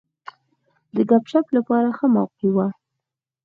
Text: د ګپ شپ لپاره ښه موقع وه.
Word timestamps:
د 0.95 0.97
ګپ 1.09 1.23
شپ 1.31 1.45
لپاره 1.57 1.89
ښه 1.97 2.07
موقع 2.15 2.49
وه. 2.55 2.67